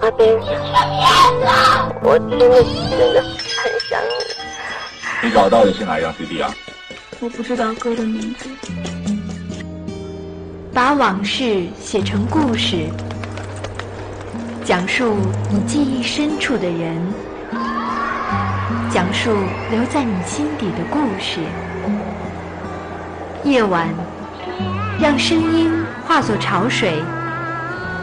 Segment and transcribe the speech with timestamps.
[0.00, 0.26] 阿斌，
[2.02, 5.28] 我真的真的很想你。
[5.28, 6.52] 你找到的是哪一张 CD 啊？
[7.20, 8.48] 我不知道歌的名字。
[10.74, 12.88] 把往事写成故事，
[14.64, 15.16] 讲述
[15.48, 16.96] 你记忆深处的人，
[18.90, 19.30] 讲述
[19.70, 21.40] 留在你心底的故事。
[23.44, 23.88] 夜晚，
[25.00, 25.70] 让声音
[26.06, 27.00] 化作潮水。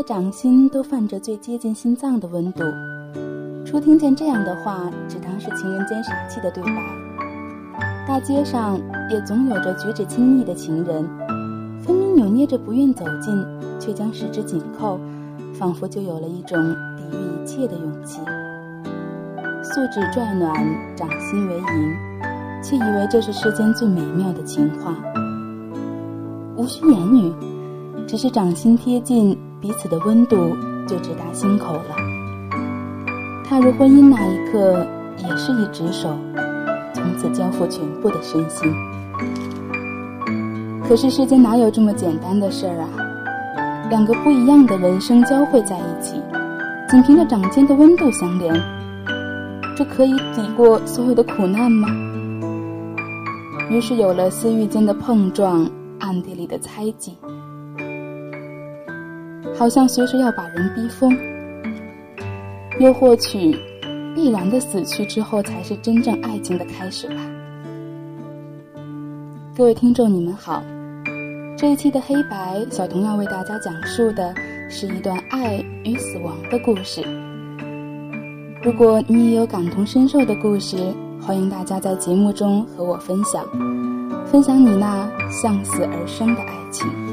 [0.00, 2.64] 的掌心都泛着最接近心脏的温度。
[3.66, 6.72] 初听见这样的话，只当是情人间傻气的对白。
[8.08, 11.06] 大街上也总有着举止亲昵的情人，
[11.82, 13.46] 分明扭捏着不愿走近，
[13.78, 14.98] 却将十指紧扣，
[15.52, 16.58] 仿佛就有了一种
[16.96, 18.22] 抵御一切的勇气。
[19.62, 20.50] 素指拽暖，
[20.96, 21.62] 掌心为银，
[22.64, 24.96] 却以为这是世间最美妙的情话。
[26.56, 27.30] 无需言语。
[28.08, 31.94] 只是掌心贴近，彼此的温度就直达心口了。
[33.44, 34.86] 踏入婚姻那一刻，
[35.18, 36.16] 也是一只手，
[36.94, 38.72] 从此交付全部的身心。
[40.88, 42.88] 可是世间哪有这么简单的事儿啊？
[43.90, 46.20] 两个不一样的人生交汇在一起，
[46.88, 48.54] 仅凭着掌间的温度相连，
[49.76, 51.86] 这可以抵过所有的苦难吗？
[53.68, 55.68] 于是有了私欲间的碰撞，
[55.98, 57.14] 暗地里的猜忌。
[59.60, 61.14] 好像随时要把人逼疯，
[62.78, 63.54] 又或许
[64.14, 67.16] 必然的死去之后，才是真正爱情的开始吧。
[69.54, 70.62] 各位听众，你们好，
[71.58, 74.34] 这一期的黑白小童要为大家讲述的
[74.70, 77.02] 是一段爱与死亡的故事。
[78.62, 80.78] 如果你也有感同身受的故事，
[81.20, 83.44] 欢迎大家在节目中和我分享，
[84.24, 87.09] 分享你那向死而生的爱情。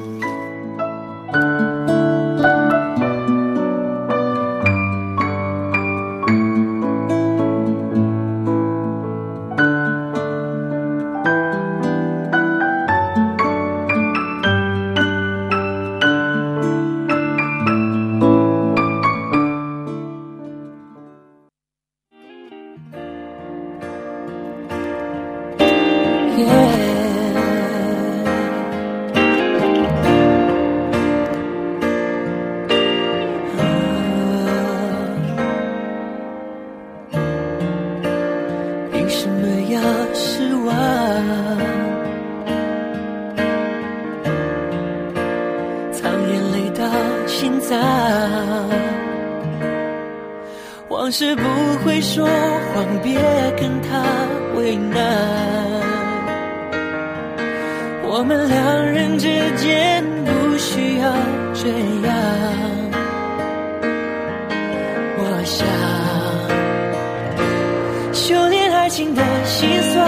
[50.89, 51.43] 往事不
[51.83, 52.25] 会说
[52.73, 53.19] 谎，别
[53.59, 54.03] 跟他
[54.55, 54.97] 为难。
[58.09, 59.27] 我们两人之
[59.57, 61.13] 间不需要
[61.53, 61.67] 这
[62.07, 62.15] 样。
[65.19, 65.67] 我想
[68.13, 70.07] 修炼爱情的心酸，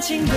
[0.00, 0.32] 情的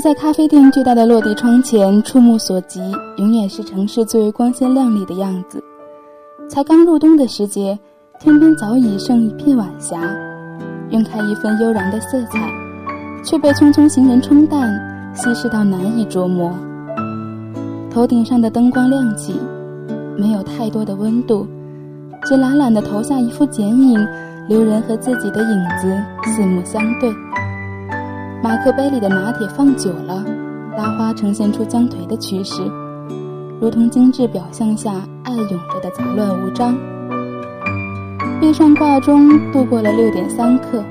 [0.00, 2.80] 在咖啡店巨大的落地窗前，触目所及，
[3.16, 5.62] 永远是城市最为光鲜亮丽的样子。
[6.48, 7.78] 才刚入冬的时节，
[8.18, 10.00] 天边早已剩一片晚霞，
[10.90, 12.50] 晕开一份悠然的色彩，
[13.22, 14.72] 却被匆匆行人冲淡，
[15.14, 16.50] 稀释到难以捉摸。
[17.90, 19.34] 头顶上的灯光亮起，
[20.16, 21.46] 没有太多的温度，
[22.24, 24.06] 只懒懒地投下一副剪影，
[24.48, 27.12] 留人和自己的影子四目相对。
[28.42, 30.24] 马克杯里的拿铁放久了，
[30.74, 32.62] 拉花呈现出将颓的趋势，
[33.60, 34.90] 如同精致表象下
[35.24, 36.74] 暗涌着的杂乱无章。
[38.40, 40.82] 壁上挂钟度过了六点三刻，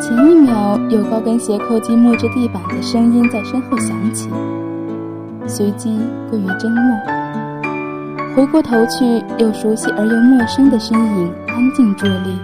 [0.00, 4.30] 前一秒有高跟鞋扣击木质地板的声音在身后响起，
[5.48, 5.98] 随即
[6.30, 6.96] 归于真默。
[8.36, 12.38] 回过头去，有熟悉而又陌生的身影安静伫立，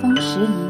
[0.00, 0.69] 方时宜。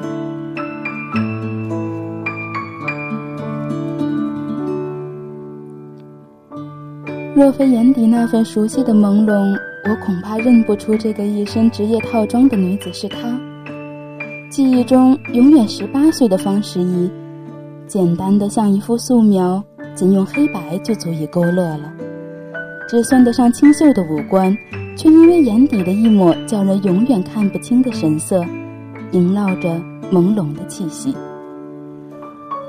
[7.40, 13.16] 若非眼底那份熟悉的朦胧，我恐怕认不出这个一身职业套装的女子是她。
[14.50, 17.10] 记忆中永远十八岁的方时宜，
[17.86, 21.90] 简单的像一幅素描，仅用黑白就足以勾勒了。
[22.86, 24.54] 只算得上清秀的五官，
[24.94, 28.44] 却因为眼底的一抹叫人永远看不清的神色，
[29.12, 29.80] 萦绕着
[30.12, 31.16] 朦胧的气息。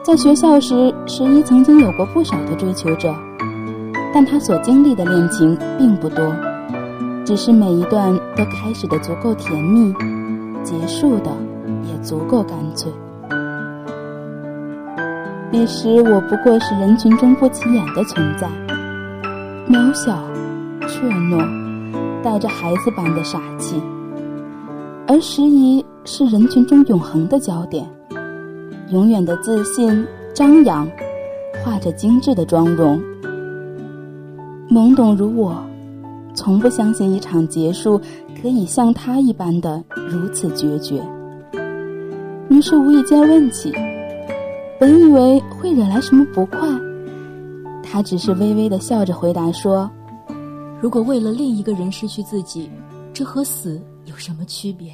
[0.02, 3.14] 在学校时，时宜曾经有过不少的追求者。
[4.14, 6.36] 但他所经历的恋情并不多，
[7.26, 9.94] 只是每一段都开始的足够甜蜜，
[10.64, 11.32] 结束的
[11.84, 12.92] 也足够干脆。
[15.50, 18.48] 彼时我不过是人群中不起眼的存在，
[19.70, 20.18] 渺小、
[20.88, 21.46] 怯懦，
[22.22, 23.82] 带着孩子般的傻气，
[25.08, 27.86] 而时宜是人群中永恒的焦点，
[28.92, 30.86] 永远的自信张扬，
[31.64, 33.02] 画着精致的妆容。
[34.72, 35.62] 懵懂如我，
[36.34, 38.00] 从不相信一场结束
[38.42, 41.04] 可以像他一般的如此决绝。
[42.48, 43.74] 于是无意间问起，
[44.80, 46.60] 本以为会惹来什么不快，
[47.84, 49.92] 他只是微微的笑着回答说
[50.80, 52.70] ：“如果为了另一个人失去自己，
[53.12, 54.90] 这和死有什么区别？”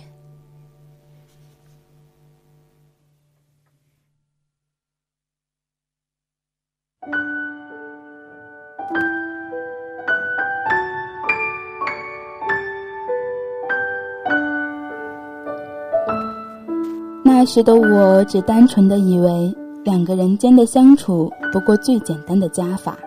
[17.39, 22.98] 那时的我只单纯的以为两个人间的相处不过最简单的加法，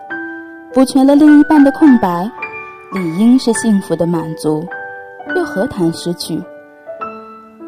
[0.73, 2.31] 补全了另一半的空白，
[2.93, 4.63] 理应是幸福的满足，
[5.35, 6.41] 又何谈失去？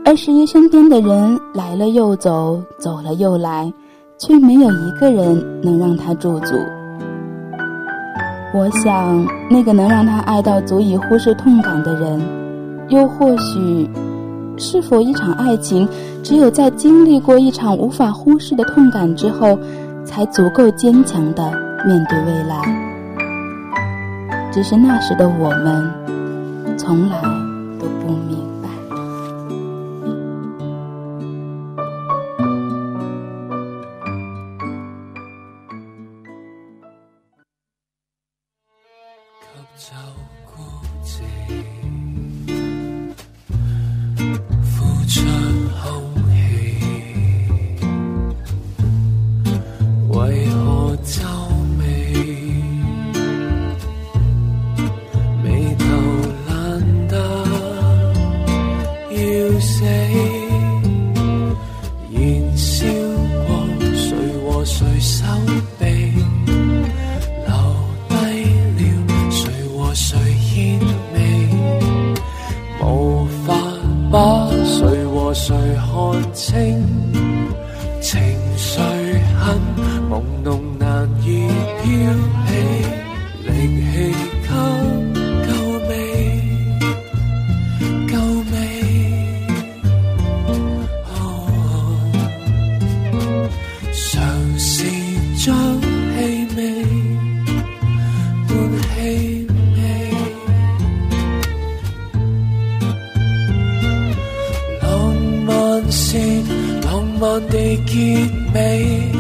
[0.06, 3.70] 而十一身边的人来了又走，走了又来，
[4.18, 6.56] 却没有一个人能让他驻足。
[8.54, 12.22] 我想，那个能让他爱到足以忽视痛感的人，
[12.88, 13.90] 又或许。
[14.58, 15.88] 是否一场爱情，
[16.24, 19.58] 只有在经历过一场无法忽视的痛感之后，
[20.06, 21.52] 才足够坚强的
[21.86, 22.62] 面对未来？
[24.52, 25.92] 只是那时的我们，
[26.78, 27.18] 从来
[105.96, 106.18] 是
[106.82, 109.12] 浪漫地结尾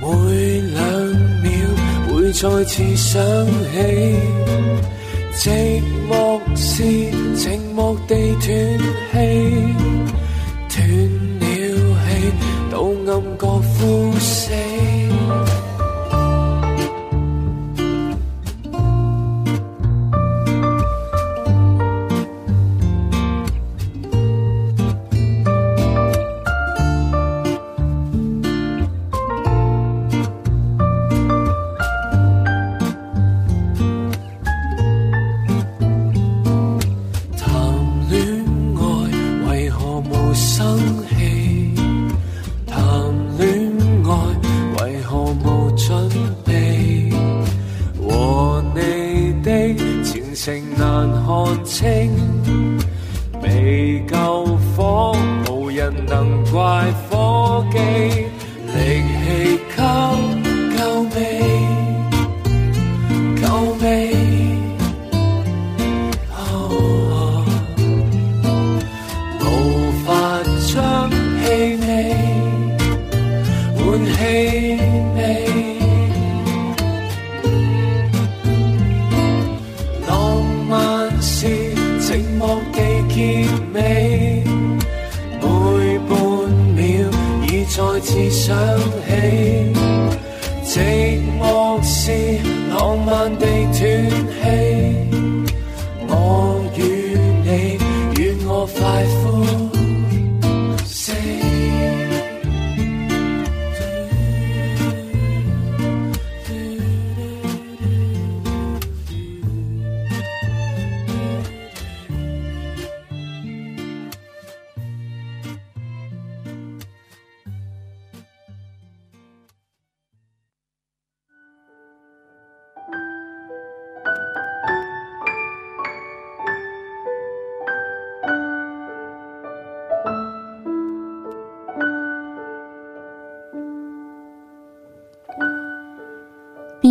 [0.00, 0.82] 每两
[1.42, 1.50] 秒
[2.06, 3.20] 会再次想
[3.72, 3.82] 起
[5.34, 6.84] 寂寞是
[7.34, 8.78] 寂寞地断
[9.10, 9.89] 气。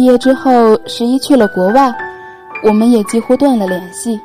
[0.09, 1.93] 业之后，十一去了国外，
[2.63, 4.19] 我们也几乎断了联系。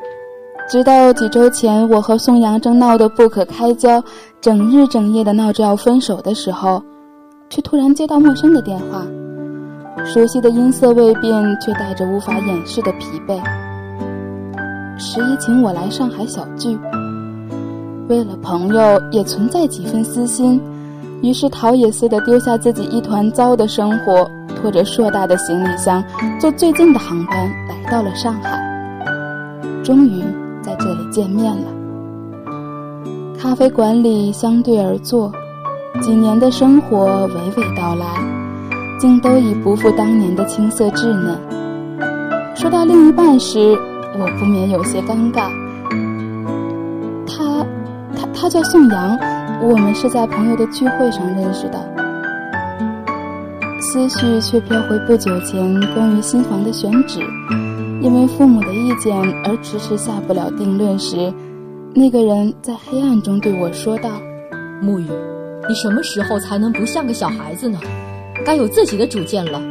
[0.67, 4.03] 直到几周前，我和宋阳正闹得不可开交，
[4.41, 6.83] 整日整夜的闹着要分手的时候，
[7.51, 9.03] 却突然接到陌生的电话。
[10.07, 13.39] 熟悉的音色未变，却带着无法掩饰的疲惫。
[14.99, 16.79] 十一请我来上海小聚，
[18.09, 20.61] 为了朋友，也存在几分私心。
[21.23, 24.29] 于是逃也似的丢下自己一团糟的生活，
[24.65, 26.03] 拖着硕大的行李箱，
[26.41, 27.37] 坐最近的航班
[27.69, 28.59] 来到了上海。
[29.85, 30.25] 终于
[30.63, 31.69] 在这里见面了。
[33.39, 35.31] 咖啡馆里相对而坐，
[36.01, 38.07] 几年的生活娓娓道来，
[38.99, 41.39] 竟都已不复当年的青涩稚嫩。
[42.55, 43.79] 说到另一半时，
[44.19, 45.51] 我不免有些尴尬。
[47.27, 47.67] 他，
[48.17, 49.15] 他，他叫宋阳。
[49.61, 51.74] 我们是在朋友的聚会上认识的，
[53.95, 57.21] 思绪却飘回不久前关于新房的选址，
[58.03, 61.33] 因为父母的意见而迟迟下不了定论时，
[61.95, 64.11] 那个人在黑暗中对我说道
[64.83, 65.07] ：“沐雨，
[65.69, 67.79] 你什么时候才能不像个小孩子呢？
[68.45, 69.63] 该有自己的主见了，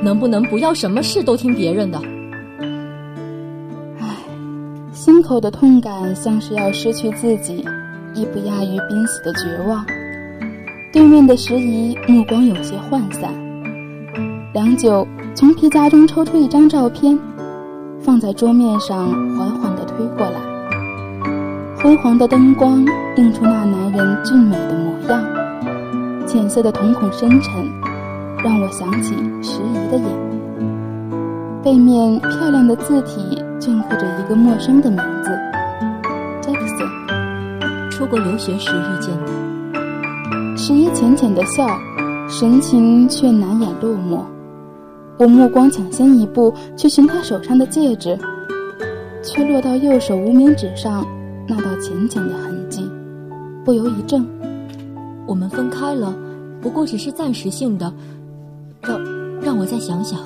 [0.00, 2.00] 能不能不要什么事都听别人的？”
[3.98, 4.06] 唉，
[4.92, 7.64] 心口的痛感像是要失去自己。
[8.14, 9.84] 亦不亚于濒死的绝望。
[10.92, 13.32] 对面的时宜目光有些涣散，
[14.52, 17.18] 良久，从皮夹中抽出一张照片，
[18.02, 20.38] 放在桌面上，缓缓地推过来。
[21.78, 22.84] 昏黄的灯光
[23.16, 25.24] 映出那男人俊美的模样，
[26.26, 27.64] 浅色的瞳孔深沉，
[28.44, 30.04] 让我想起时宜的眼。
[31.62, 35.30] 背面漂亮的字体镌刻着一个陌生的名字
[36.42, 37.90] ：Jackson。
[37.90, 41.66] 出国留学时遇见的，十一浅浅的笑，
[42.28, 44.20] 神情却难掩落寞。
[45.22, 48.18] 我目光抢先一步去寻他手上的戒指，
[49.22, 51.06] 却落到右手无名指上
[51.46, 52.90] 那道浅浅的痕迹，
[53.64, 54.26] 不由一怔。
[55.24, 56.12] 我们分开了，
[56.60, 57.92] 不过只是暂时性的。
[58.80, 59.00] 让
[59.40, 60.18] 让我再想想。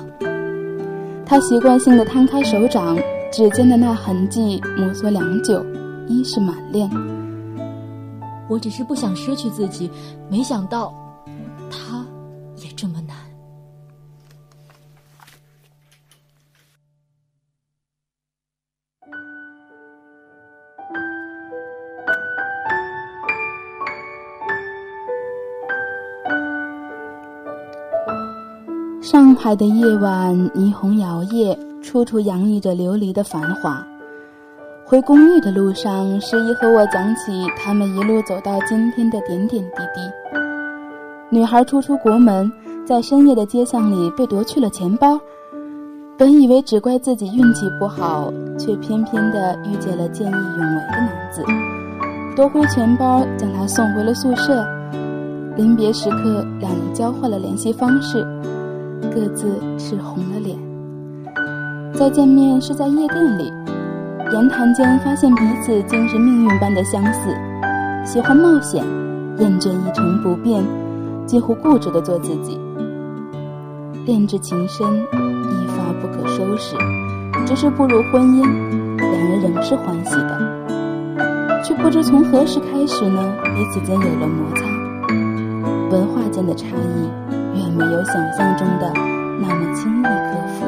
[1.27, 2.97] 他习惯性的摊开手掌，
[3.31, 5.63] 指尖的那痕迹摩挲良久，
[6.07, 6.89] 依是满恋。
[8.49, 9.91] 我只是不想失去自己，
[10.27, 10.91] 没想到，
[29.47, 33.81] 海的夜晚，霓虹摇曳，处处洋溢着琉璃的繁华。
[34.85, 40.01] 回公寓的路上，十一和我讲起他们一路走到今天的点点滴滴。
[41.29, 42.51] 女孩初出国门，
[42.85, 45.17] 在深夜的街巷里被夺去了钱包，
[46.17, 48.29] 本以为只怪自己运气不好，
[48.59, 51.41] 却偏偏的遇见了见义勇为的男子，
[52.35, 54.67] 夺回钱包，将她送回了宿舍。
[55.55, 58.27] 临别时刻，两人交换了联系方式，
[59.17, 59.47] 各自
[59.79, 60.55] 是红了脸。
[61.95, 63.51] 再见面是在夜店里。
[64.31, 67.35] 言谈间发现彼此竟是命运般的相似，
[68.05, 68.85] 喜欢冒险，
[69.39, 70.63] 厌倦一成不变，
[71.25, 72.59] 几乎固执的做自己。
[74.05, 76.75] 恋至情深，一发不可收拾。
[77.47, 78.43] 只是步入婚姻，
[78.97, 84.67] 两人仍是欢喜的，却不知从何时开始呢，彼此间有了摩擦。
[85.89, 87.26] 文化间的差异，
[87.77, 88.91] 没有想象中的
[89.39, 90.65] 那么轻易克服。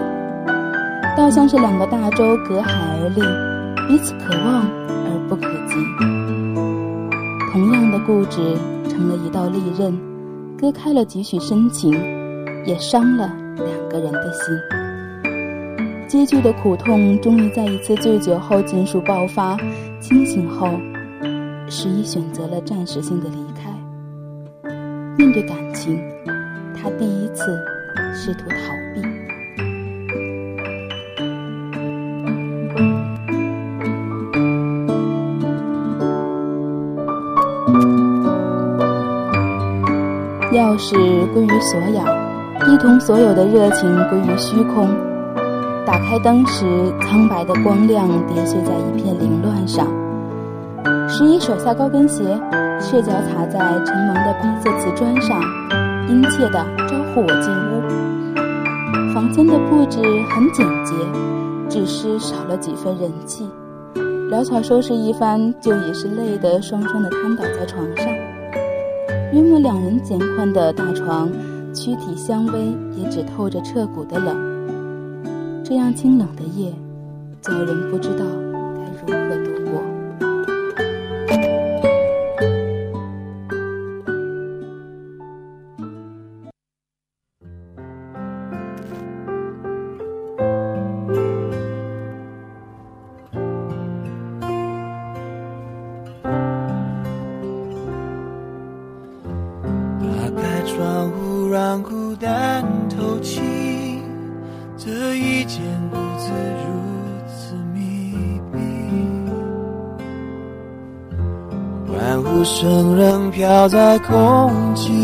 [1.18, 3.22] 倒像是两个大洲隔海而立，
[3.88, 5.76] 彼此可望而不可及。
[7.52, 8.56] 同样的固执
[8.88, 10.00] 成了一道利刃，
[10.58, 11.92] 割开了几许深情，
[12.66, 14.56] 也伤了两个人的心。
[16.08, 19.58] 积聚的苦痛终于在一次醉酒后尽数爆发。
[20.00, 20.70] 清醒后，
[21.68, 23.70] 十一选择了暂时性的离开。
[25.18, 26.00] 面对感情，
[27.00, 27.58] 第一次
[28.14, 28.56] 试图逃
[28.94, 29.02] 避。
[40.52, 40.94] 钥匙
[41.34, 44.90] 归于所有，一同所有的热情归于虚空。
[45.86, 46.66] 打开灯时，
[47.02, 49.88] 苍白的光亮跌碎在一片凌乱上。
[51.08, 52.24] 十一手下高跟鞋，
[52.82, 55.42] 赤脚踩在陈蒙的白色瓷砖上，
[56.10, 59.14] 殷切地招呼我进屋。
[59.14, 60.96] 房间的布置很简洁，
[61.70, 63.48] 只是少了几分人气。
[64.32, 68.08] 潦草收拾一番，就已是累得双双的瘫倒在床上。
[69.34, 71.30] 约莫两人简宽的大床，
[71.74, 74.36] 躯体相偎，也只透着彻骨的冷。
[75.64, 76.74] 这样清冷的夜，
[77.40, 78.26] 叫人不知道
[78.76, 79.59] 该如何度
[113.70, 114.99] 在空气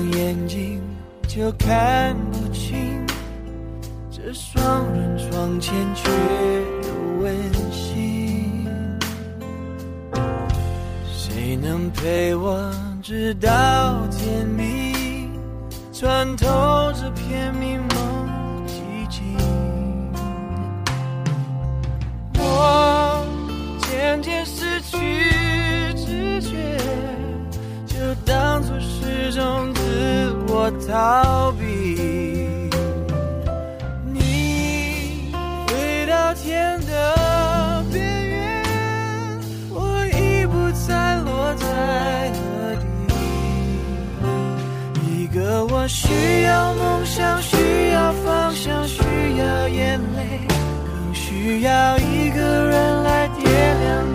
[0.00, 0.80] 眼睛
[1.28, 3.04] 就看不清。
[4.10, 7.34] 这双人床前却又温
[7.72, 8.66] 馨，
[11.10, 12.70] 谁能陪我
[13.02, 15.30] 直到天明，
[15.92, 16.46] 穿透
[16.92, 17.99] 这片迷蒙
[30.90, 31.62] 逃避。
[34.12, 35.30] 你
[35.68, 38.64] 飞到天的边缘，
[39.70, 40.52] 我已不
[40.84, 42.82] 再落在何地。
[45.06, 48.98] 一个我需要梦想，需要方向，需
[49.38, 53.44] 要眼泪，更需要一个人来点
[53.80, 54.12] 亮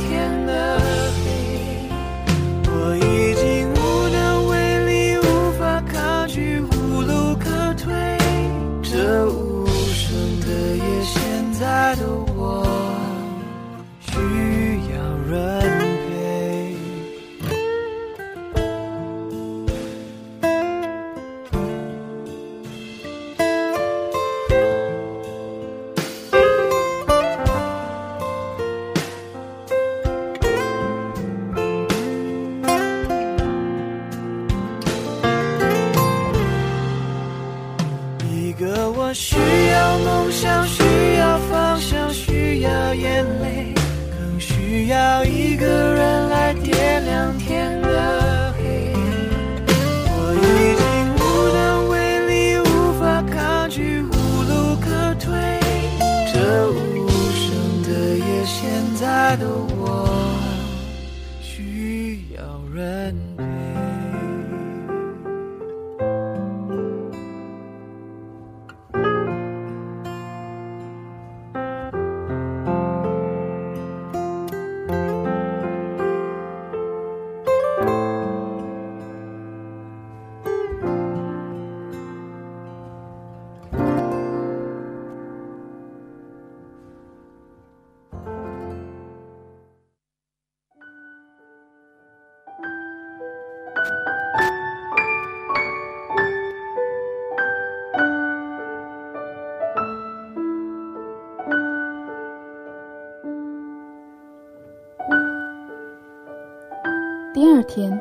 [107.75, 107.99] 天，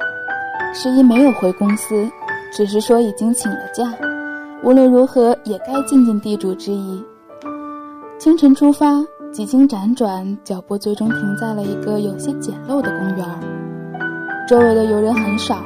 [0.72, 2.08] 十一没有回公司，
[2.52, 3.92] 只是说已经请了假，
[4.62, 7.04] 无论如何也该尽尽地主之谊。
[8.20, 13.26] 清晨出发，几经辗转，脚步最终停在了一个有些简陋的公园。
[14.46, 15.58] 周围的游人很少，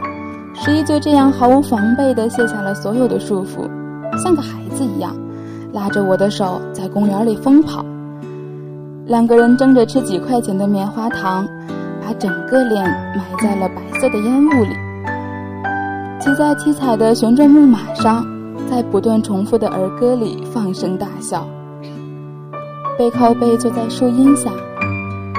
[0.55, 3.69] 十一就这样毫无防备地卸下了所有的束缚，
[4.17, 5.15] 像个孩子一样，
[5.71, 7.85] 拉着我的手在公园里疯跑。
[9.05, 11.47] 两个人争着吃几块钱的棉花糖。
[12.09, 12.83] 把整个脸
[13.15, 14.75] 埋在了白色的烟雾里。
[16.19, 18.27] 骑在七彩的旋转木马上，
[18.67, 21.47] 在不断重复的儿歌里放声大笑。
[22.97, 24.51] 背靠背坐在树荫下，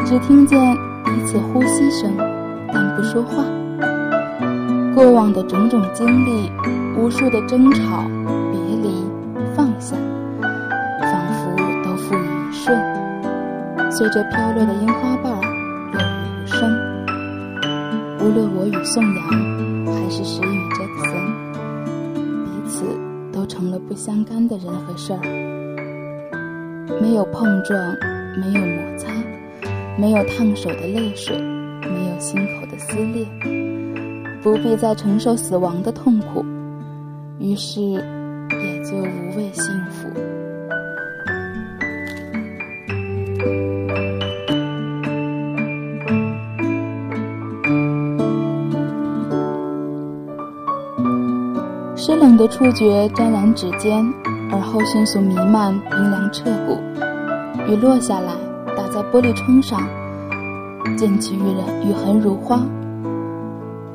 [0.06, 0.60] 只听见
[1.04, 2.12] 彼此呼吸声，
[2.72, 3.44] 但不说话。
[4.94, 6.52] 过往的种种经历，
[6.96, 8.04] 无数的争吵、
[8.52, 9.04] 别离、
[9.56, 9.96] 放下，
[11.02, 12.80] 仿佛都付于一瞬，
[13.90, 15.49] 随着飘落的樱花瓣落于无声。
[18.22, 19.24] 无论我与宋阳，
[19.86, 21.14] 还是石与杰克森，
[22.44, 22.84] 彼此
[23.32, 25.20] 都成了不相干的人和事儿。
[27.02, 27.80] 没有碰撞，
[28.38, 29.08] 没有摩擦，
[29.98, 31.38] 没有烫手的泪水，
[31.82, 33.26] 没有心口的撕裂，
[34.44, 36.44] 不必再承受死亡的痛苦，
[37.40, 39.74] 于是也就无畏心
[52.40, 54.02] 的触觉沾染指尖。
[54.52, 56.80] 而后迅速弥漫，冰凉彻骨。
[57.68, 58.34] 雨落下来，
[58.76, 59.88] 打在玻璃窗上，
[60.98, 62.66] 溅起雨人雨痕如花。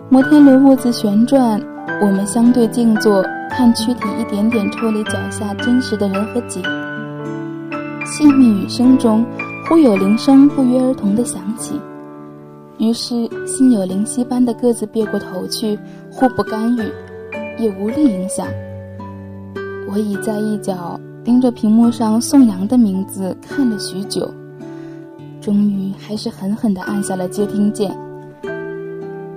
[0.08, 1.60] 摩天轮兀自旋转，
[2.00, 6.62] 我们相对静坐，看躯体一点点抽离脚下真实的人和景。
[8.06, 9.26] 细密雨声中，
[9.68, 11.80] 忽有铃声不约而同的响起，
[12.78, 15.76] 于是心有灵犀般的各自别过头去，
[16.12, 16.82] 互不干预，
[17.58, 18.46] 也无力影响。
[19.90, 24.32] 我倚在一角，盯着屏幕上宋阳的名字看了许久，
[25.40, 27.96] 终于还是狠狠地按下了接听键。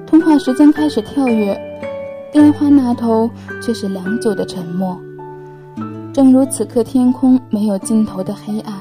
[0.06, 1.60] 通话时间开始跳跃，
[2.32, 3.30] 电话那头
[3.62, 4.98] 却是良久的沉默，
[6.14, 8.74] 正如此刻天空没有尽头的黑暗。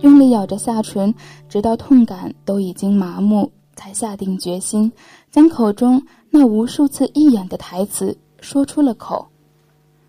[0.00, 1.12] 用力咬着下唇，
[1.48, 4.92] 直到痛感都已经麻木，才下定决心，
[5.30, 9.26] 将口中那无数次一眼的台词说出了口。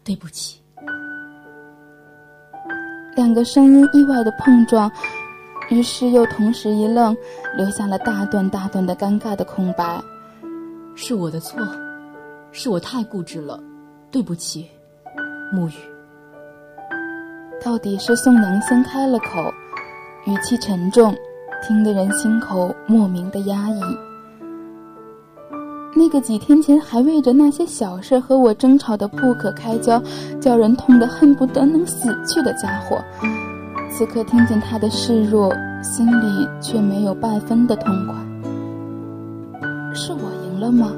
[0.03, 0.59] 对不起。
[3.15, 4.91] 两个声音意外的碰撞，
[5.69, 7.15] 于是又同时一愣，
[7.55, 10.01] 留下了大段大段的尴尬的空白。
[10.95, 11.59] 是我的错，
[12.51, 13.61] 是我太固执了，
[14.09, 14.67] 对不起，
[15.53, 15.73] 沐雨。
[17.63, 19.53] 到底是宋阳先开了口，
[20.25, 21.15] 语气沉重，
[21.61, 23.81] 听得人心口莫名的压抑。
[25.93, 30.01] 那个几天前还为着那些小事和我争吵的不可开交，
[30.39, 32.97] 叫人痛得恨不得能死去的家伙，
[33.89, 38.15] 此刻听见他的示弱，心里却没有半分的痛快。
[39.93, 40.91] 是我赢了吗？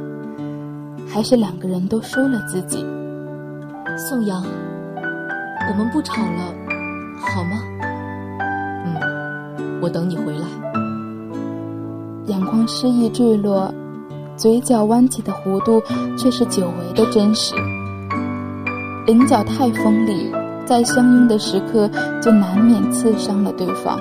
[1.07, 2.85] 还是两个人都输了自己？
[3.97, 4.43] 宋阳，
[5.69, 6.53] 我们不吵了，
[7.19, 7.61] 好吗？
[8.85, 10.45] 嗯，我等你回来。
[12.27, 13.73] 阳光失意坠落。
[14.43, 15.81] 嘴角弯起的弧度，
[16.17, 17.55] 却是久违的真实。
[19.07, 20.29] 棱角太锋利，
[20.65, 21.89] 在相拥的时刻，
[22.21, 23.97] 就难免刺伤了对方。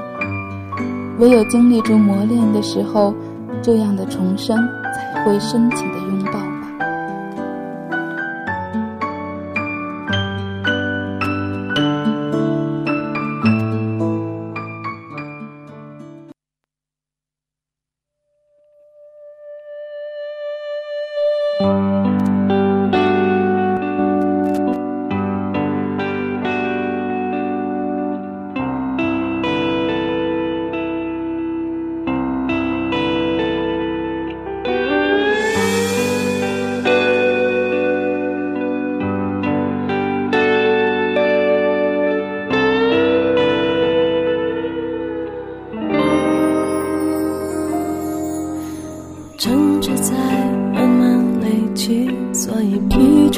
[1.21, 3.15] 唯有经历住磨练的时候，
[3.63, 4.59] 这样的重生
[4.93, 6.22] 才会深情的拥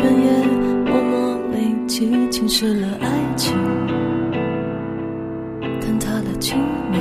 [0.04, 0.30] 深夜
[0.84, 3.56] 默默累积，侵蚀了爱情，
[5.80, 6.58] 坍塌了亲
[6.92, 6.98] 密，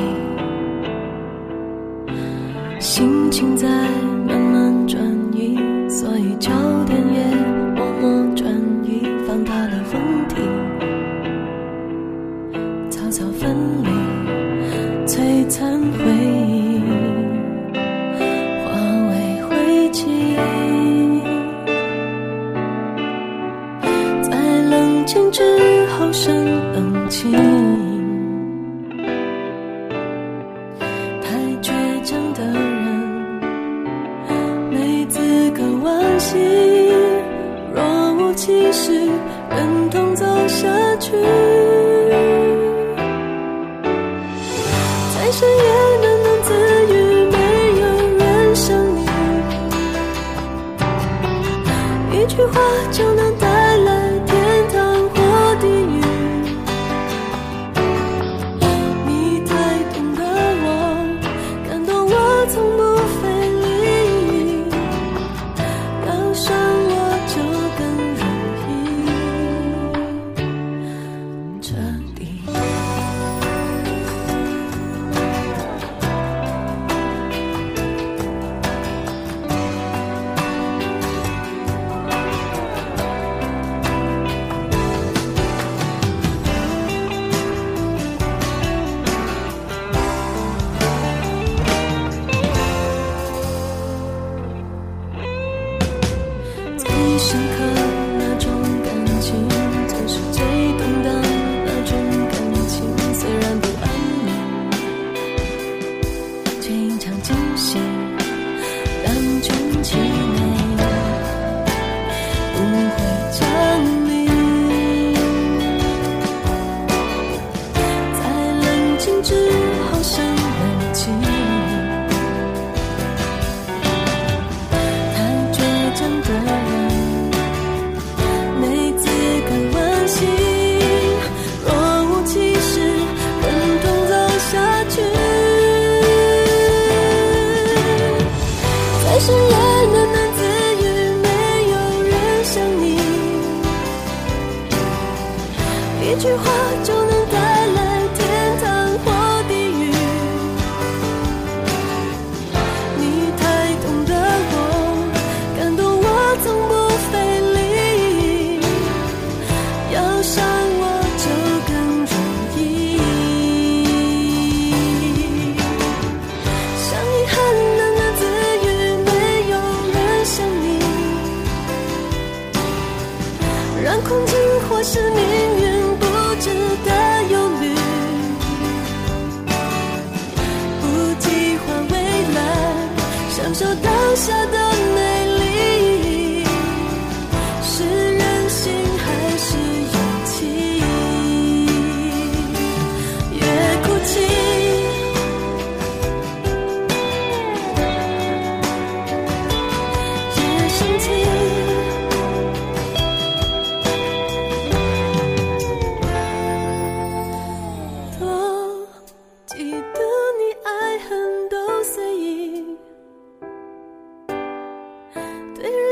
[2.79, 3.67] 心情在。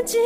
[0.03, 0.17] 记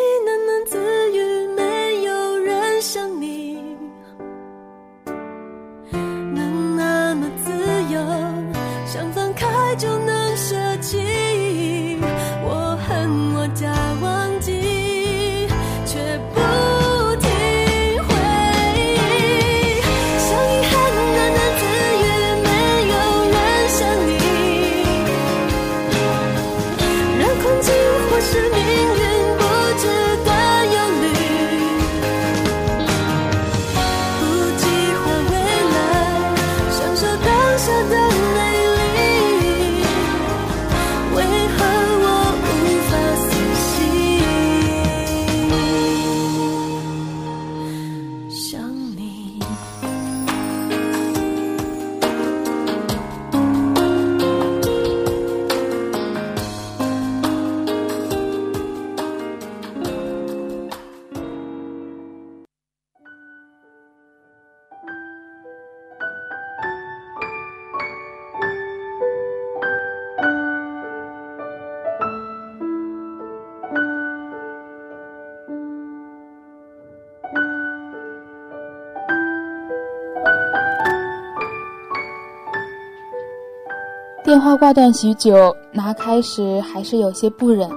[84.36, 87.70] 电话挂断许久，拿开时还是有些不忍，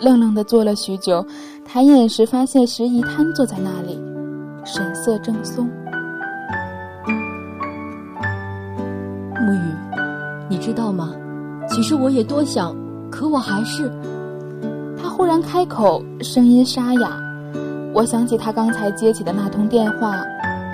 [0.00, 1.24] 愣愣地坐了许久，
[1.64, 4.02] 抬眼时发现石姨瘫坐在那里，
[4.64, 5.64] 神色正松。
[9.36, 9.76] 木雨，
[10.50, 11.10] 你知道吗？
[11.68, 12.74] 其实我也多想，
[13.08, 13.88] 可我还是……
[15.00, 17.16] 他忽然开口，声音沙哑。
[17.94, 20.16] 我想起他刚才接起的那通电话，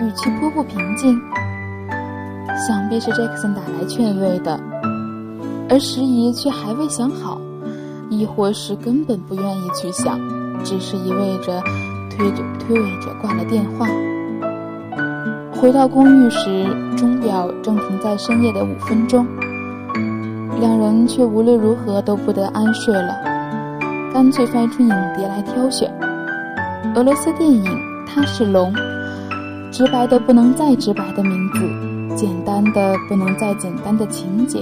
[0.01, 1.21] 语气颇不平静，
[2.67, 4.59] 想必是杰克森打来劝慰的，
[5.69, 7.41] 而时宜却还未想好，
[8.09, 10.19] 亦或是根本不愿意去想，
[10.65, 11.63] 只是一味着
[12.11, 13.87] 推着推诿着挂了电话。
[15.53, 16.67] 回到公寓时，
[16.97, 19.27] 钟表正停在深夜的五分钟，
[20.61, 23.15] 两人却无论如何都不得安睡了，
[24.15, 25.93] 干脆翻出影碟来挑选。
[26.95, 27.65] 俄罗斯电影
[28.07, 28.73] 《他是龙》，
[29.71, 34.61] 直白的不能再直白的名字，简单的不能再简单的情节，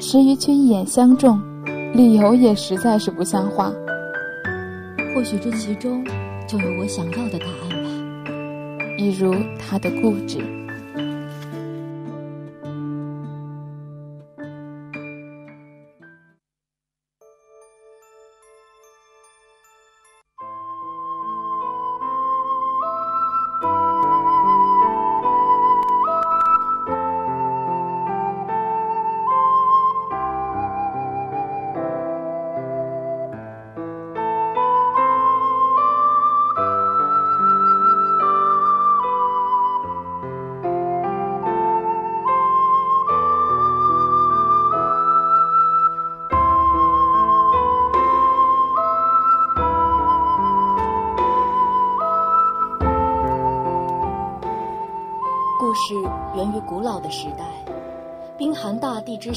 [0.00, 1.40] 石鱼却一眼相中，
[1.92, 3.72] 理由也实在是不像话。
[5.12, 6.04] 或许这其中
[6.46, 7.90] 就有我想要的答案吧，
[8.96, 10.38] 一如他的固执。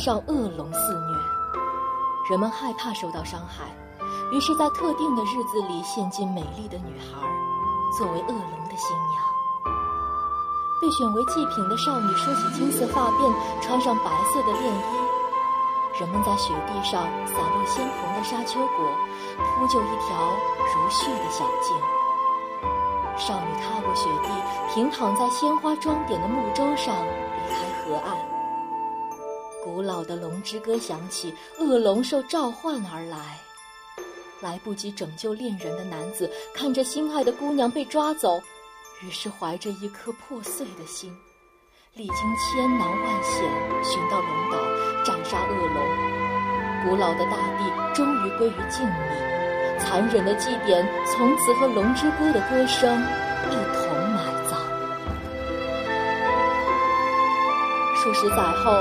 [0.02, 1.16] 上，恶龙肆虐，
[2.28, 3.70] 人们害怕受到伤害，
[4.32, 7.22] 于是，在特定的日子里献祭美丽的女孩，
[7.96, 9.22] 作为恶龙的新娘。
[10.82, 13.32] 被选为祭品的少女梳起金色发辫，
[13.62, 18.84] 穿上白色的恋衣，人们在雪地上洒落鲜红的沙丘果，
[19.38, 20.18] 铺就一条
[20.74, 21.78] 如絮的小径。
[23.18, 24.30] 少女踏过雪地，
[24.74, 28.31] 平躺在鲜花装点的木舟上，离开河岸。
[29.82, 33.36] 古老的龙之歌响起，恶龙受召唤而来。
[34.40, 38.40] 来不及拯救恋人的男子看着心爱的姑娘被抓走，
[39.02, 41.12] 于是怀着一颗破碎的心，
[41.96, 43.44] 历经千难万险，
[43.84, 46.86] 寻到龙岛，斩杀恶龙。
[46.86, 49.80] 古老的大地终于归于静谧。
[49.80, 53.02] 残忍的祭典从此和《龙之歌》的歌声
[53.50, 54.62] 一同埋葬。
[57.96, 58.72] 数十载后，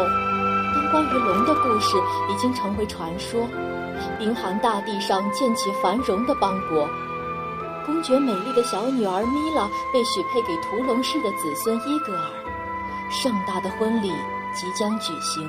[0.91, 1.97] 关于龙的故事
[2.29, 3.47] 已经成为传说，
[4.19, 6.89] 冰寒大地上建起繁荣的邦国。
[7.87, 12.31] 公爵美丽的小女儿米拉被许配给屠龙氏的子孙伊戈尔，
[13.11, 14.11] 盛大的婚礼
[14.55, 15.49] 即将举行。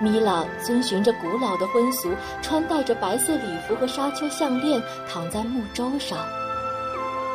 [0.00, 2.10] 米拉遵循着古老的婚俗，
[2.42, 6.18] 穿戴着白色礼服和沙丘项链，躺在木舟上，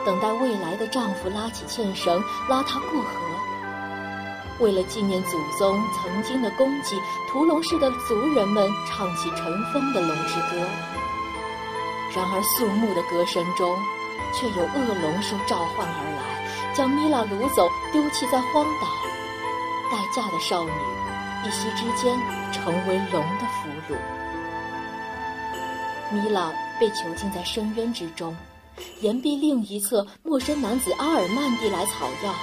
[0.05, 3.36] 等待未来的丈夫拉起纤绳拉她过河。
[4.59, 6.99] 为了纪念祖宗曾经的功绩，
[7.29, 10.67] 屠龙氏的族人们唱起尘封的龙之歌。
[12.15, 13.77] 然而肃穆的歌声中，
[14.33, 18.87] 却有恶龙受召唤而来，将米拉掳走，丢弃在荒岛。
[19.91, 20.71] 待嫁的少女。
[21.45, 22.19] 一夕之间
[22.51, 23.95] 成为龙的俘虏，
[26.11, 28.35] 米拉被囚禁在深渊之中，
[29.01, 32.33] 岩壁另一侧，陌生男子阿尔曼递来草药，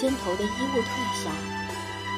[0.00, 0.84] 肩头的衣物褪
[1.22, 1.30] 下，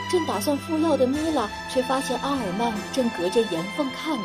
[0.09, 4.25] 正打算敷药的米拉却发现阿尔曼正隔着岩缝看他，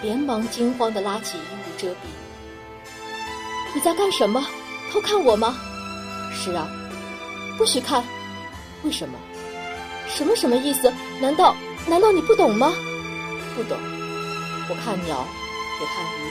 [0.00, 1.96] 连忙惊慌地拉起衣物遮蔽。
[3.74, 4.42] 你在干什么？
[4.90, 5.54] 偷看我吗？
[6.32, 6.66] 是啊，
[7.58, 8.02] 不许看。
[8.84, 9.18] 为什么？
[10.08, 10.90] 什么什么意思？
[11.20, 11.54] 难道
[11.86, 12.72] 难道你不懂吗？
[13.54, 13.76] 不懂。
[14.70, 15.26] 我看鸟，
[15.78, 16.22] 也看鱼，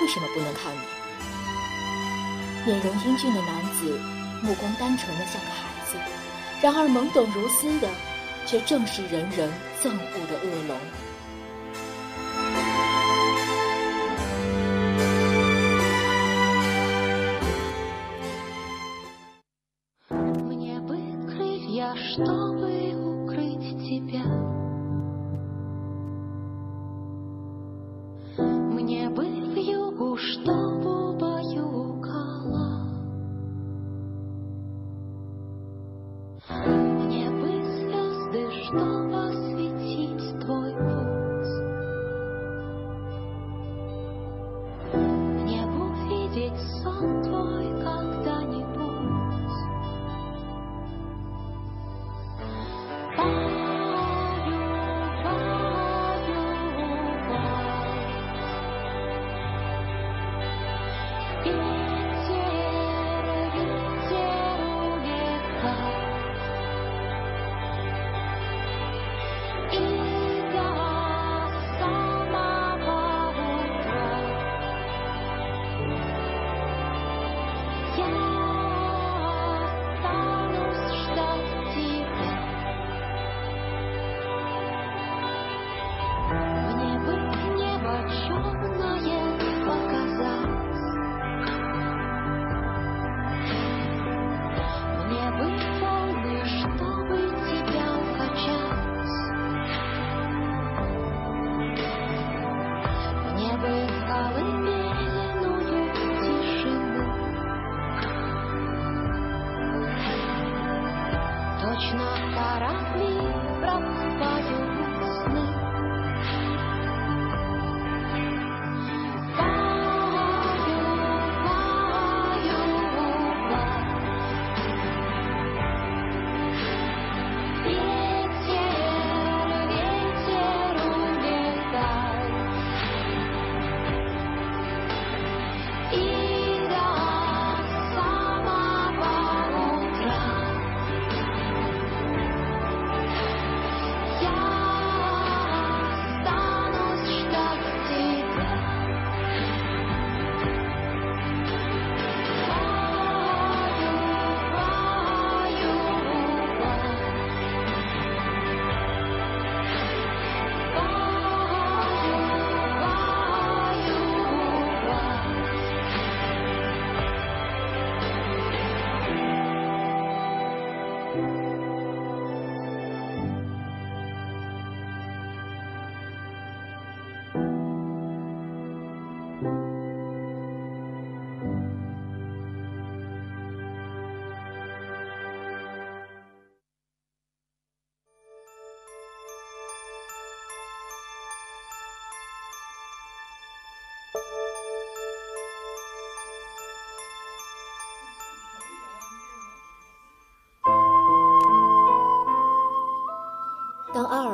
[0.00, 0.78] 为什么不能看你？
[2.70, 3.98] 面容英俊的男子，
[4.42, 5.96] 目光单纯的像个孩子，
[6.60, 7.88] 然而懵懂如斯的，
[8.46, 9.50] 却正是人人
[9.82, 10.78] 憎恶的恶龙。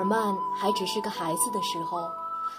[0.04, 2.10] 曼还只是个孩子的时候，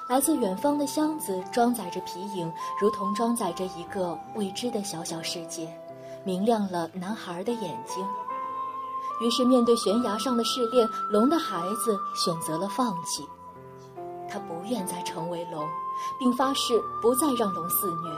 [0.07, 5.67] 来自远方的箱子装载着皮影，如同装载着一个未知的小小世界，
[6.23, 8.05] 明亮了男孩的眼睛。
[9.21, 13.25] 于是，面对悬崖上的试炼，龙的孩子选择了放弃。
[14.29, 15.65] 他不愿再成为龙，
[16.19, 18.11] 并发誓不再让龙肆虐。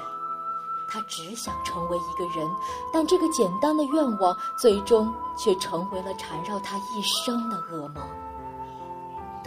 [0.89, 2.49] 他只想成为一个人，
[2.91, 8.03] 但这个简单的愿望，最终却成为了缠绕他一生的噩梦。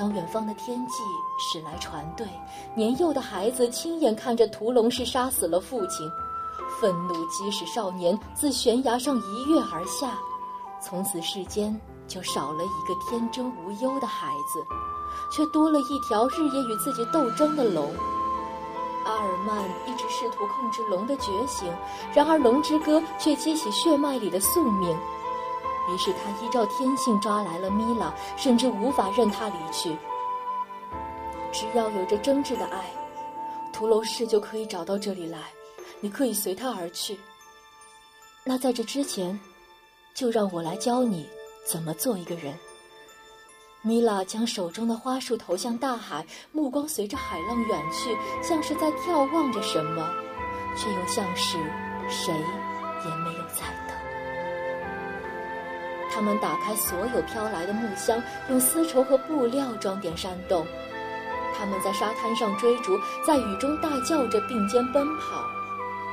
[0.01, 0.95] 当远方的天际
[1.39, 2.27] 驶来船队，
[2.75, 6.11] 年幼的孩子亲眼看着屠龙士杀死了父亲，
[6.81, 10.17] 愤怒激使少年自悬崖上一跃而下。
[10.81, 11.79] 从此世间
[12.09, 14.65] 就少了一个天真无忧的孩子，
[15.31, 17.93] 却多了一条日夜与自己斗争的龙。
[19.05, 21.71] 阿尔曼一直试图控制龙的觉醒，
[22.15, 24.97] 然而龙之歌却激起血脉里的宿命。
[25.93, 29.97] 于是他依照天性抓来了米拉，甚至无法任他离去。
[31.53, 32.91] 只要有着真挚的爱，
[33.73, 35.39] 屠龙士就可以找到这里来，
[36.01, 37.19] 你可以随他而去。
[38.45, 39.39] 那在这之前。
[40.13, 41.27] 就让我来教你
[41.65, 42.53] 怎么做一个人。
[43.81, 48.15] 米拉将手中的花束投向大海，目光随着海浪远去，
[48.47, 50.07] 像是在眺望着什么，
[50.77, 51.57] 却又像是
[52.11, 52.35] 谁
[56.21, 60.67] 他们打开所有飘来的木箱，用丝绸和布料装点山洞。
[61.57, 65.43] 他们在沙滩上追逐，在雨中大叫着并肩奔跑。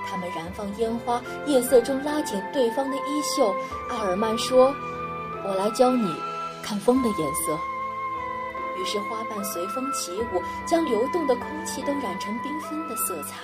[0.10, 3.54] 他们燃放烟花，夜色中拉紧对方的衣袖。
[3.90, 4.74] 阿尔曼说
[5.44, 6.16] ：“我来教你
[6.64, 7.60] 看风的颜色。”
[8.80, 13.40] 于是花瓣随风起舞，将流动的空气都染成缤纷的色彩。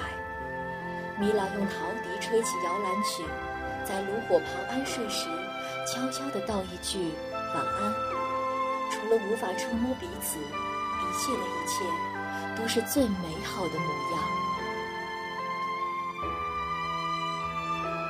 [1.19, 3.21] 米拉用陶笛吹起摇篮曲，
[3.83, 5.27] 在炉火旁安睡时，
[5.85, 7.11] 悄悄地道一句
[7.53, 7.93] 晚安。
[8.91, 11.83] 除了无法触摸彼此，一切的一切
[12.55, 14.23] 都是最美好的模样。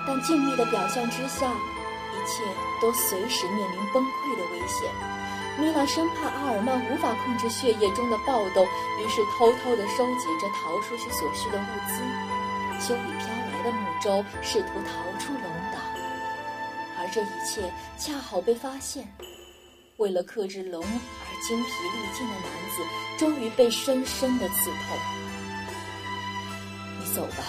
[0.05, 2.43] 但静谧的表象之下，一切
[2.81, 4.91] 都随时面临崩溃的危险。
[5.57, 8.65] 米拉生怕阿尔曼无法控制血液中的暴动，
[8.99, 12.01] 于是偷偷地收集着逃出去所需的物资，
[12.85, 15.47] 修理飘来的母舟，试图逃出龙岛。
[15.47, 15.52] 而
[17.13, 19.07] 这一切恰好被发现。
[19.97, 22.81] 为了克制龙而精疲力尽的男子，
[23.19, 24.97] 终于被深深的刺痛。
[26.99, 27.43] 你走吧，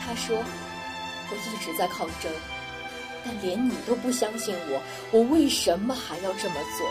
[0.00, 0.42] 他说。
[1.28, 2.30] 我一直在抗争，
[3.24, 6.88] 但连你都不相信我，我为什么还要这么做？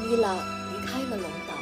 [0.00, 1.54] 米拉离开了龙岛，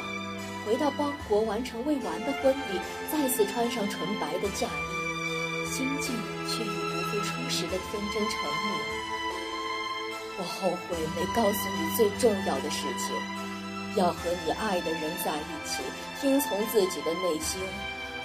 [0.65, 2.79] 回到邦国完成未完的婚礼，
[3.11, 6.15] 再次穿上纯白的嫁衣，心境
[6.49, 6.63] 却
[7.21, 8.79] 初时的天真澄明。
[10.37, 13.15] 我后悔没告诉你最重要的事情，
[13.95, 15.81] 要和你爱的人在一起，
[16.19, 17.61] 听从自己的内心，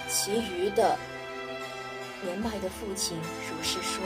[0.09, 0.97] 其余的。
[2.23, 4.03] 年迈的父亲如是说。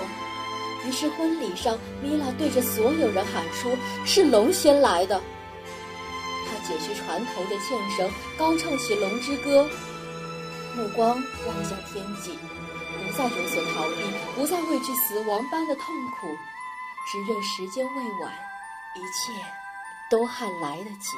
[0.86, 3.75] 于是婚礼上，米拉对着所有人喊出
[4.05, 5.19] ：“是龙先来的。”
[6.47, 8.07] 他解去船头的纤绳，
[8.38, 9.67] 高唱起龙之歌，
[10.75, 11.09] 目光
[11.47, 12.38] 望向天际，
[13.18, 13.95] 再有所逃避，
[14.36, 16.28] 不再畏惧死亡般的痛苦，
[17.09, 18.34] 只愿时间未晚，
[18.95, 19.34] 一切
[20.09, 21.18] 都还来得及。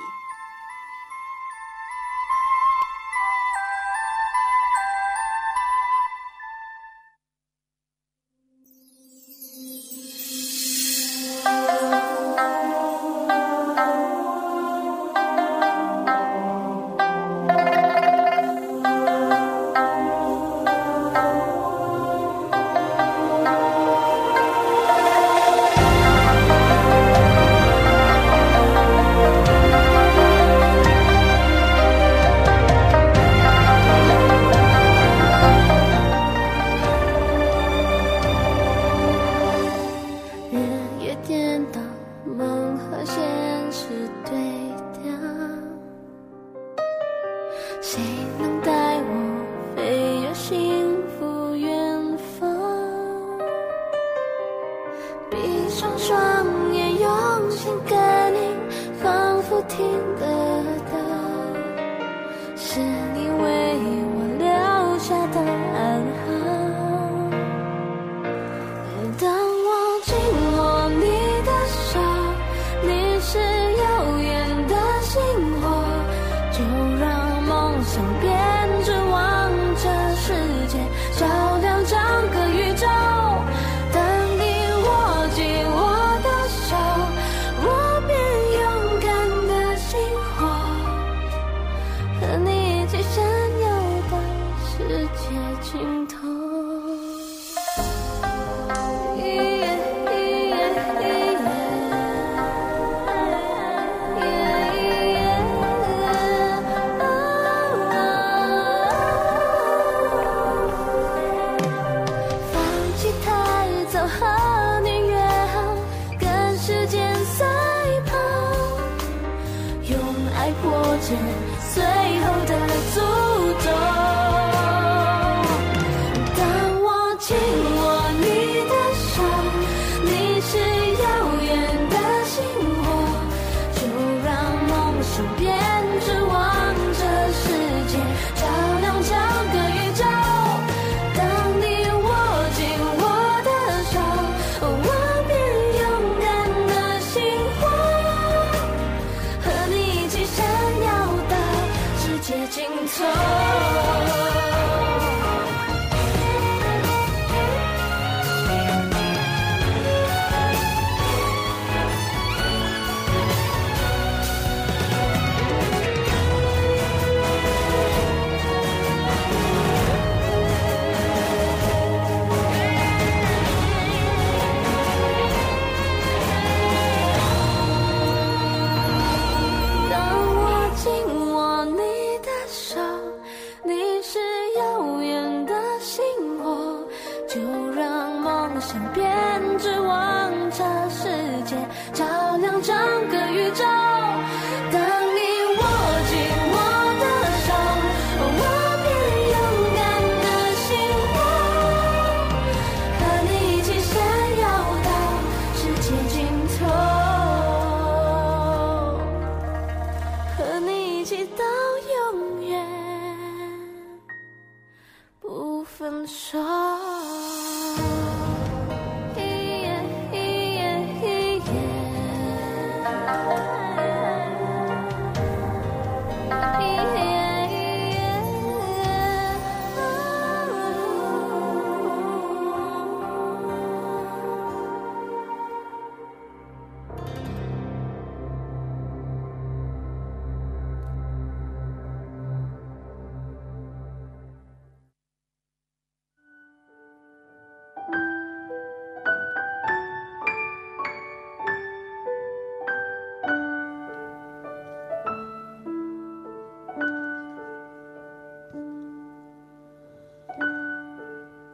[121.17, 121.27] 间，
[121.59, 121.96] 随。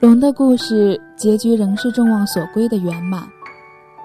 [0.03, 3.25] 龙的故事结局仍是众望所归的圆满，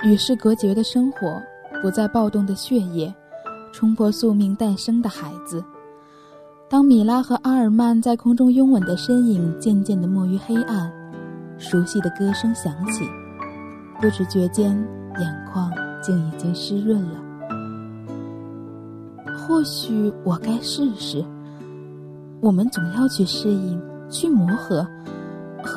[0.04, 1.42] 与世隔绝的生活，
[1.82, 3.12] 不再暴动的血液，
[3.72, 5.60] 冲破宿命诞生的孩子。
[6.68, 10.88] 当米拉和阿尔曼在空中拥吻的身影渐渐地没于黑暗，
[11.58, 13.04] 熟悉的歌声响起，
[14.00, 14.70] 不知觉间
[15.18, 15.68] 眼眶
[16.00, 17.18] 竟已经湿润了。
[19.36, 21.24] 或许我该试试。
[22.40, 24.86] 我们总要去适应，去磨合。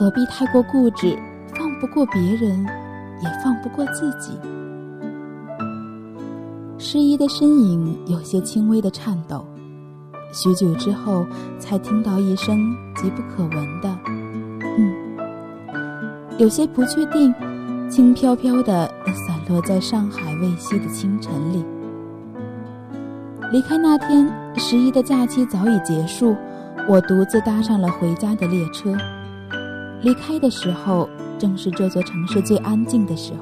[0.02, 1.16] 何必太过固执，
[1.56, 2.66] 放不过别人，
[3.22, 4.32] 也放不过自己。
[6.80, 9.46] 诗怡的身影有些轻微的颤抖，
[10.34, 11.24] 许久之后
[11.60, 13.96] 才听到一声极不可闻的
[14.76, 14.92] “嗯”，
[16.40, 17.32] 有些不确定，
[17.88, 21.64] 轻飘飘的散落在上海未息的清晨里。
[23.52, 24.28] 离开那天，
[24.58, 26.36] 十一的假期早已结束，
[26.90, 28.98] 我独自搭上了回家的列车。
[30.02, 33.42] 离开的时候，正是这座城市最安静的时候。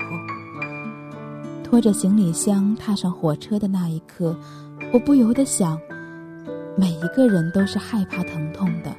[1.64, 4.36] 拖着行李箱踏上火车的那一刻，
[4.92, 5.80] 我不由得想：
[6.76, 8.92] 每一个人都是害怕疼痛的，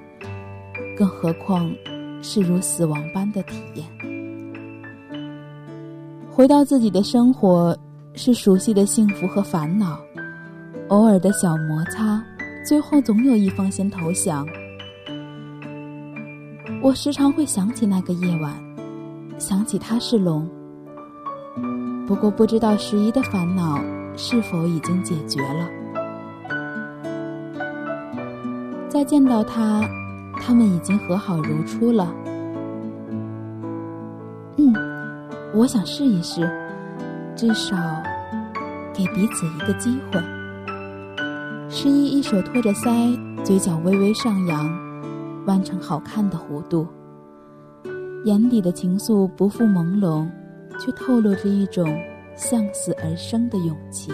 [0.97, 1.71] 更何况
[2.23, 3.87] 是如死亡般的体验。
[6.31, 7.77] 回到自己的生活，
[8.15, 9.99] 是熟悉的幸福和烦恼，
[10.89, 12.25] 偶尔的小摩擦，
[12.65, 14.47] 最后总有一方先投降。
[16.83, 18.55] 我时常会想起那个夜晚，
[19.39, 20.49] 想起他是龙。
[22.07, 23.79] 不过不知道十一的烦恼
[24.17, 25.69] 是否已经解决了。
[28.89, 29.87] 再见到他，
[30.41, 32.13] 他们已经和好如初了。
[34.57, 34.75] 嗯，
[35.55, 36.51] 我想试一试，
[37.37, 37.77] 至少
[38.95, 40.19] 给彼此一个机会。
[41.69, 44.90] 十一一手托着腮，嘴角微微上扬。
[45.47, 46.87] 弯成好看的弧度，
[48.25, 50.29] 眼底的情愫不复朦胧，
[50.79, 51.87] 却透露着一种
[52.37, 54.13] 向死而生的勇气。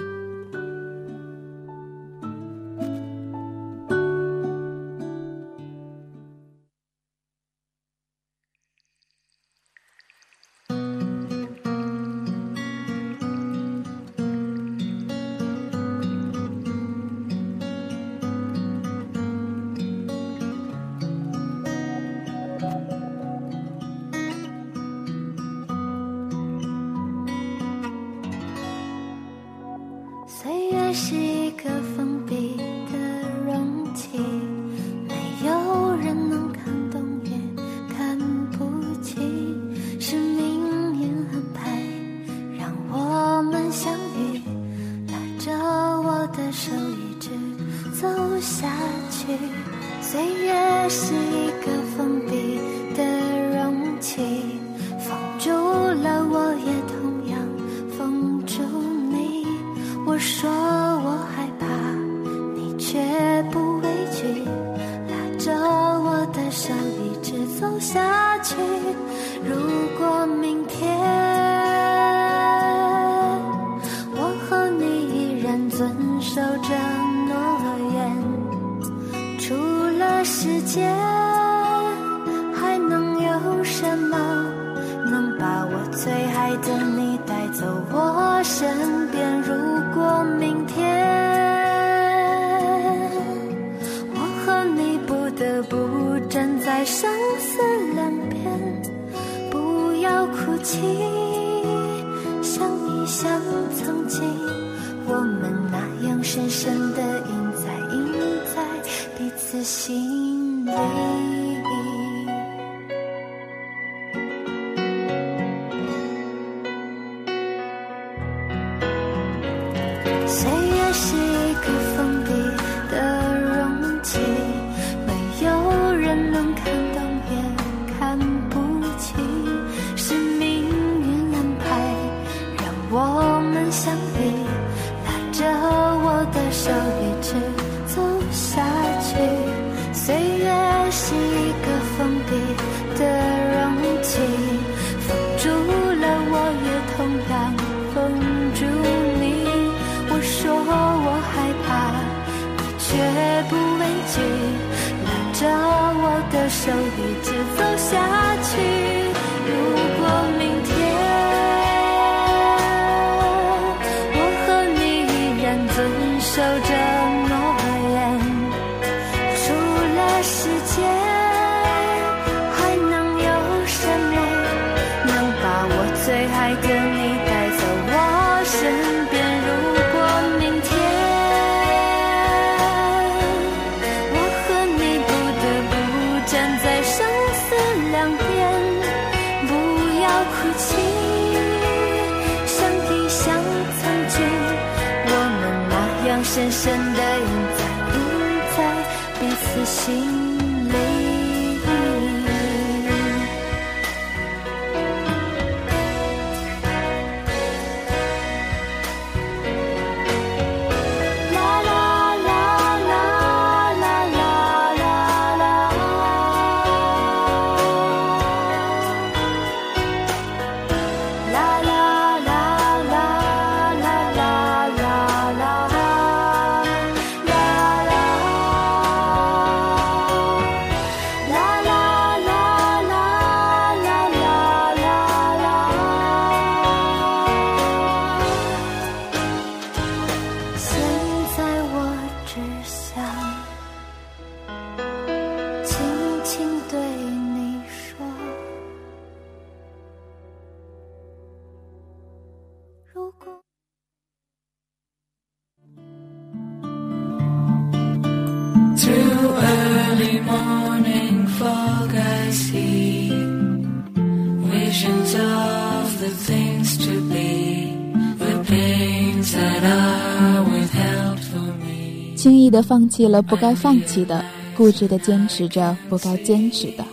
[272.97, 274.25] 弃了不该放弃的，
[274.57, 276.85] 固执的坚持着不该坚持的，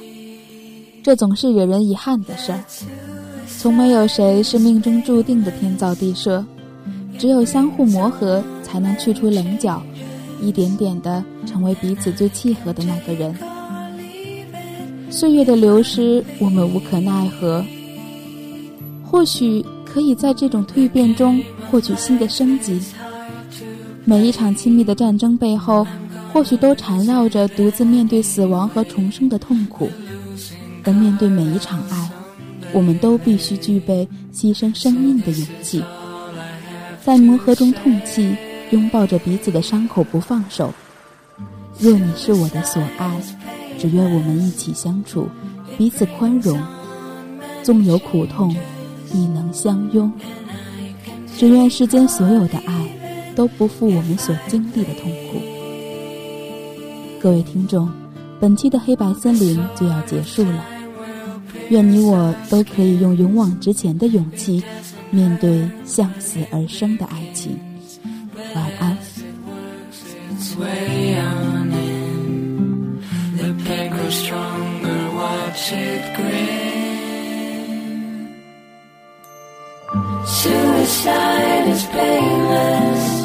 [1.02, 2.62] 这总是惹人遗憾的事儿。
[3.48, 6.46] 从没有谁是命中注定的天造地设，
[7.18, 9.82] 只有相互磨合，才能去除棱角，
[10.42, 13.34] 一点点的成为彼此最契合的那个人。
[15.10, 17.64] 岁月的流失，我们无可奈何。
[19.02, 21.42] 或许可以在这种蜕变中
[21.72, 22.78] 获取新的生机。
[24.06, 25.88] 每一场亲密的战争背后，
[26.34, 29.90] 或许都缠绕着独自面对死亡和重生的痛苦。
[30.84, 32.12] 但面对每一场爱，
[32.74, 35.82] 我们都必须具备牺牲生命的勇气，
[37.04, 38.36] 在磨合中痛泣，
[38.72, 40.74] 拥抱着彼此的伤口不放手。
[41.80, 43.22] 若你是我的所爱，
[43.80, 45.30] 只愿我们一起相处，
[45.78, 46.60] 彼此宽容，
[47.64, 48.54] 纵有苦痛，
[49.14, 50.12] 亦能相拥。
[51.38, 52.90] 只愿世间所有的爱，
[53.36, 55.42] 都不负我们所经历的痛苦。
[57.22, 57.90] 各位听众，
[58.40, 60.66] 本期的黑白森林就要结束了，
[61.70, 64.64] 愿你我都可以用勇往直前的勇气，
[65.10, 67.60] 面对向死而生的爱情。
[68.56, 68.98] 晚安。
[81.66, 83.23] Is painless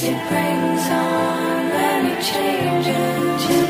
[0.00, 3.67] It brings on many changes.